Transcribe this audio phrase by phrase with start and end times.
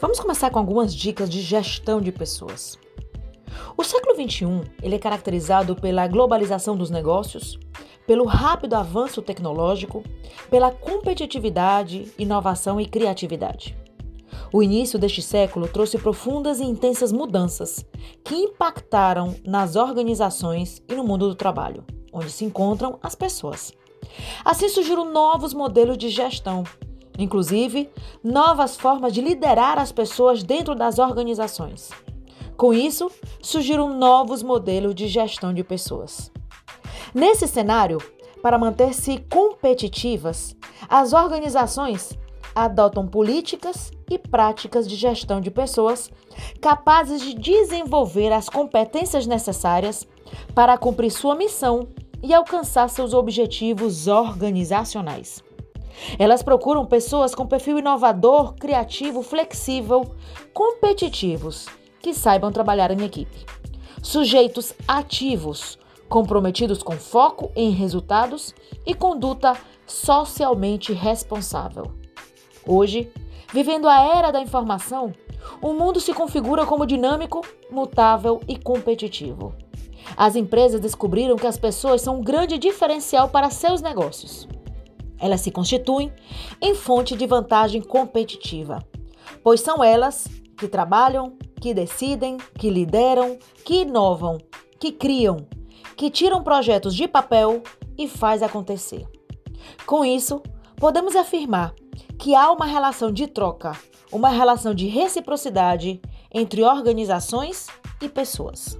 [0.00, 2.78] Vamos começar com algumas dicas de gestão de pessoas.
[3.76, 7.58] O século XXI ele é caracterizado pela globalização dos negócios,
[8.06, 10.02] pelo rápido avanço tecnológico,
[10.48, 13.76] pela competitividade, inovação e criatividade.
[14.50, 17.84] O início deste século trouxe profundas e intensas mudanças
[18.24, 23.70] que impactaram nas organizações e no mundo do trabalho, onde se encontram as pessoas.
[24.46, 26.64] Assim surgiram novos modelos de gestão,
[27.24, 27.90] inclusive
[28.22, 31.90] novas formas de liderar as pessoas dentro das organizações.
[32.56, 33.10] Com isso,
[33.40, 36.30] surgiram novos modelos de gestão de pessoas.
[37.14, 37.98] Nesse cenário,
[38.42, 40.54] para manter-se competitivas,
[40.88, 42.18] as organizações
[42.54, 46.10] adotam políticas e práticas de gestão de pessoas
[46.60, 50.06] capazes de desenvolver as competências necessárias
[50.54, 51.88] para cumprir sua missão
[52.22, 55.42] e alcançar seus objetivos organizacionais.
[56.18, 60.14] Elas procuram pessoas com perfil inovador, criativo, flexível,
[60.52, 61.66] competitivos,
[62.00, 63.44] que saibam trabalhar em equipe.
[64.02, 68.54] Sujeitos ativos, comprometidos com foco em resultados
[68.86, 71.92] e conduta socialmente responsável.
[72.66, 73.12] Hoje,
[73.52, 75.12] vivendo a era da informação,
[75.60, 79.54] o mundo se configura como dinâmico, mutável e competitivo.
[80.16, 84.48] As empresas descobriram que as pessoas são um grande diferencial para seus negócios.
[85.20, 86.12] Elas se constituem
[86.60, 88.82] em fonte de vantagem competitiva,
[89.42, 90.26] pois são elas
[90.56, 94.38] que trabalham, que decidem, que lideram, que inovam,
[94.78, 95.46] que criam,
[95.96, 97.62] que tiram projetos de papel
[97.98, 99.06] e faz acontecer.
[99.86, 100.42] Com isso,
[100.76, 101.74] podemos afirmar
[102.18, 103.72] que há uma relação de troca,
[104.10, 106.00] uma relação de reciprocidade
[106.32, 107.66] entre organizações
[108.00, 108.78] e pessoas.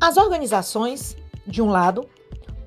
[0.00, 1.14] As organizações,
[1.46, 2.08] de um lado,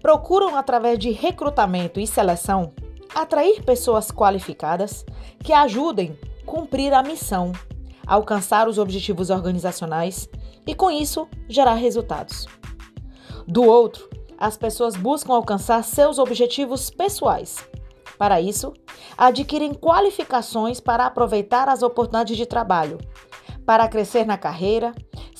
[0.03, 2.73] procuram, através de recrutamento e seleção,
[3.15, 5.03] atrair pessoas qualificadas
[5.43, 7.51] que ajudem a cumprir a missão,
[8.05, 10.29] alcançar os objetivos organizacionais
[10.67, 12.45] e, com isso, gerar resultados.
[13.47, 14.07] Do outro,
[14.37, 17.67] as pessoas buscam alcançar seus objetivos pessoais.
[18.15, 18.73] Para isso,
[19.17, 22.99] adquirem qualificações para aproveitar as oportunidades de trabalho,
[23.65, 24.93] para crescer na carreira,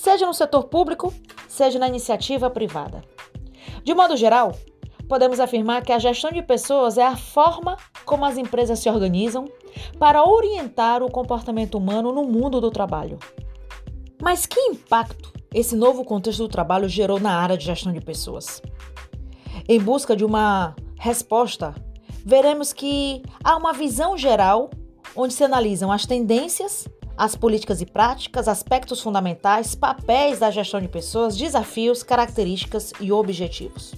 [0.04, 1.14] seja no setor público,
[1.48, 3.02] seja na iniciativa privada.
[3.86, 4.54] De modo geral,
[5.08, 9.46] podemos afirmar que a gestão de pessoas é a forma como as empresas se organizam
[9.98, 13.18] para orientar o comportamento humano no mundo do trabalho.
[14.22, 18.62] Mas que impacto esse novo contexto do trabalho gerou na área de gestão de pessoas?
[19.70, 21.74] Em busca de uma resposta,
[22.26, 24.70] veremos que há uma visão geral
[25.16, 30.88] onde se analisam as tendências as políticas e práticas, aspectos fundamentais, papéis da gestão de
[30.88, 33.94] pessoas, desafios, características e objetivos.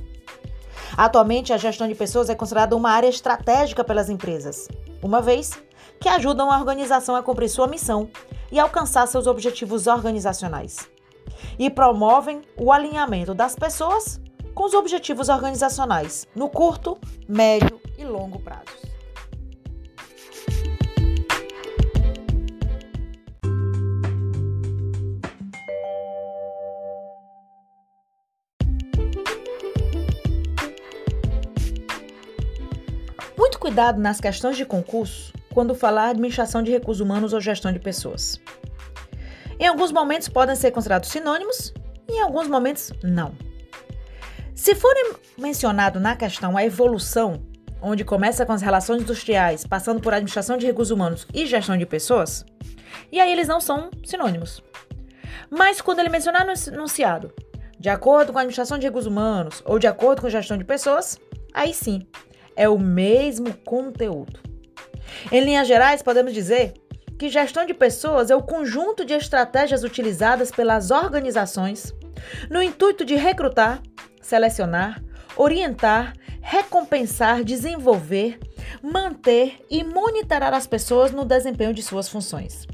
[0.98, 4.68] Atualmente, a gestão de pessoas é considerada uma área estratégica pelas empresas,
[5.02, 5.52] uma vez
[6.00, 8.10] que ajudam a organização a cumprir sua missão
[8.52, 10.90] e alcançar seus objetivos organizacionais.
[11.58, 14.20] E promovem o alinhamento das pessoas
[14.54, 18.95] com os objetivos organizacionais no curto, médio e longo prazos.
[33.46, 37.78] Muito cuidado nas questões de concurso quando falar administração de recursos humanos ou gestão de
[37.78, 38.42] pessoas.
[39.60, 41.72] Em alguns momentos podem ser considerados sinônimos
[42.10, 43.36] e em alguns momentos não.
[44.56, 44.96] Se for
[45.38, 47.40] mencionado na questão a evolução,
[47.80, 51.86] onde começa com as relações industriais, passando por administração de recursos humanos e gestão de
[51.86, 52.44] pessoas,
[53.12, 54.64] e aí eles não são sinônimos.
[55.52, 57.32] Mas quando ele mencionar no enunciado,
[57.80, 61.20] de acordo com a administração de recursos humanos ou de acordo com gestão de pessoas,
[61.54, 62.08] aí sim,
[62.56, 64.40] é o mesmo conteúdo.
[65.32, 66.74] Em linhas gerais, podemos dizer
[67.18, 71.94] que gestão de pessoas é o conjunto de estratégias utilizadas pelas organizações
[72.50, 73.82] no intuito de recrutar,
[74.22, 75.02] selecionar,
[75.38, 78.40] orientar, recompensar, desenvolver,
[78.82, 82.68] manter e monitorar as pessoas no desempenho de suas funções.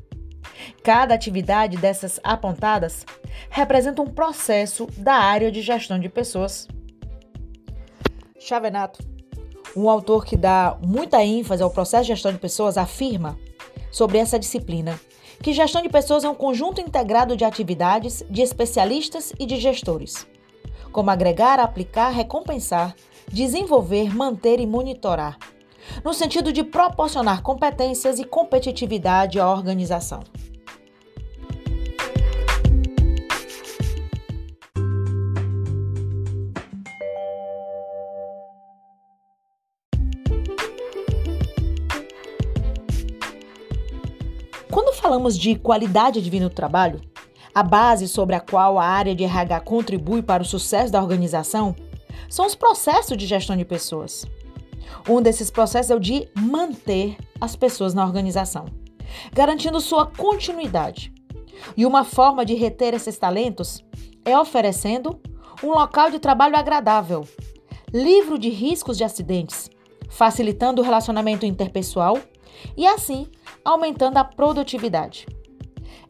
[0.83, 3.05] Cada atividade dessas apontadas
[3.49, 6.67] representa um processo da área de gestão de pessoas.
[8.39, 9.10] Chavenato
[9.75, 13.37] um autor que dá muita ênfase ao processo de gestão de pessoas afirma
[13.91, 14.99] sobre essa disciplina
[15.41, 20.27] que gestão de pessoas é um conjunto integrado de atividades de especialistas e de gestores,
[20.91, 22.95] como agregar, aplicar, recompensar,
[23.27, 25.37] desenvolver, manter e monitorar,
[26.03, 30.19] no sentido de proporcionar competências e competitividade à organização.
[44.71, 47.01] Quando falamos de qualidade de vida no trabalho,
[47.53, 51.75] a base sobre a qual a área de RH contribui para o sucesso da organização
[52.29, 54.25] são os processos de gestão de pessoas.
[55.09, 58.65] Um desses processos é o de manter as pessoas na organização,
[59.33, 61.13] garantindo sua continuidade.
[61.75, 63.83] E uma forma de reter esses talentos
[64.23, 65.19] é oferecendo
[65.61, 67.27] um local de trabalho agradável,
[67.93, 69.69] livre de riscos de acidentes,
[70.09, 72.17] facilitando o relacionamento interpessoal
[72.75, 73.27] e, assim,
[73.63, 75.25] aumentando a produtividade.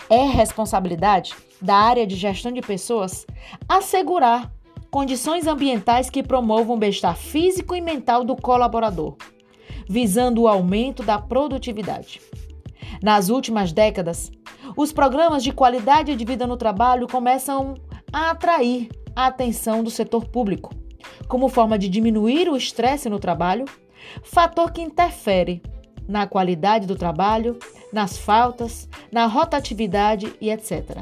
[0.09, 3.25] É responsabilidade da área de gestão de pessoas
[3.67, 4.51] assegurar
[4.89, 9.15] condições ambientais que promovam o bem-estar físico e mental do colaborador,
[9.88, 12.21] visando o aumento da produtividade.
[13.01, 14.31] Nas últimas décadas,
[14.75, 17.75] os programas de qualidade de vida no trabalho começam
[18.11, 20.73] a atrair a atenção do setor público,
[21.27, 23.65] como forma de diminuir o estresse no trabalho,
[24.23, 25.61] fator que interfere
[26.11, 27.57] na qualidade do trabalho,
[27.91, 30.99] nas faltas, na rotatividade e etc.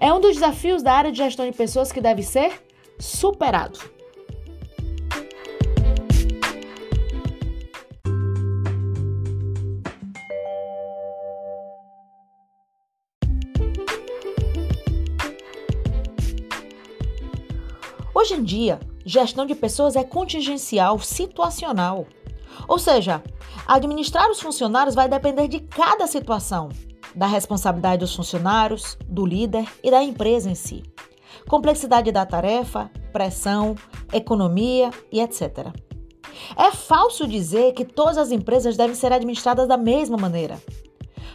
[0.00, 2.60] É um dos desafios da área de gestão de pessoas que deve ser
[2.98, 3.78] superado.
[18.12, 22.06] Hoje em dia, gestão de pessoas é contingencial, situacional.
[22.68, 23.22] Ou seja,
[23.66, 26.68] administrar os funcionários vai depender de cada situação,
[27.14, 30.82] da responsabilidade dos funcionários, do líder e da empresa em si.
[31.48, 33.74] Complexidade da tarefa, pressão,
[34.12, 35.68] economia e etc.
[36.56, 40.60] É falso dizer que todas as empresas devem ser administradas da mesma maneira.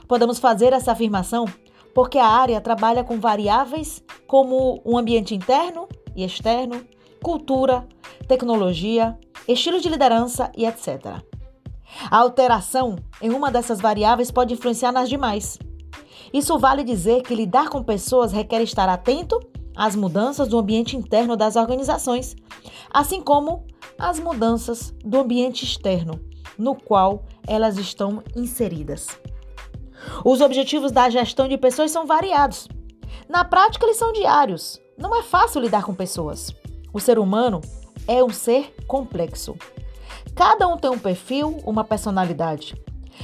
[0.07, 1.45] Podemos fazer essa afirmação
[1.93, 6.85] porque a área trabalha com variáveis como o um ambiente interno e externo,
[7.23, 7.87] cultura,
[8.27, 11.23] tecnologia, estilo de liderança e etc.
[12.09, 15.57] A alteração em uma dessas variáveis pode influenciar nas demais.
[16.33, 19.39] Isso vale dizer que lidar com pessoas requer estar atento
[19.75, 22.35] às mudanças do ambiente interno das organizações,
[22.91, 23.65] assim como
[23.97, 26.19] as mudanças do ambiente externo,
[26.57, 29.07] no qual elas estão inseridas.
[30.23, 32.67] Os objetivos da gestão de pessoas são variados.
[33.27, 34.79] Na prática, eles são diários.
[34.97, 36.53] Não é fácil lidar com pessoas.
[36.93, 37.61] O ser humano
[38.07, 39.55] é um ser complexo.
[40.37, 42.79] Cada um tem um perfil, uma personalidade.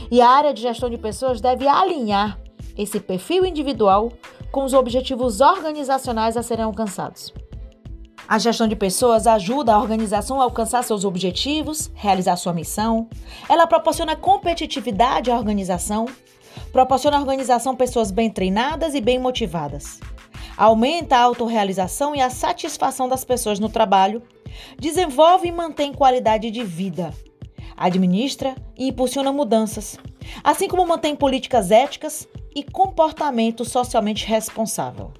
[0.09, 2.39] E a área de gestão de pessoas deve alinhar
[2.75, 4.11] esse perfil individual
[4.51, 7.31] com os objetivos organizacionais a serem alcançados.
[8.27, 13.07] A gestão de pessoas ajuda a organização a alcançar seus objetivos, realizar sua missão.
[13.47, 16.07] Ela proporciona competitividade à organização,
[16.71, 19.99] proporciona à organização pessoas bem treinadas e bem motivadas.
[20.57, 24.23] Aumenta a autorrealização e a satisfação das pessoas no trabalho
[24.79, 27.13] desenvolve e mantém qualidade de vida,
[27.75, 29.97] administra e impulsiona mudanças,
[30.43, 35.11] assim como mantém políticas éticas e comportamento socialmente responsável.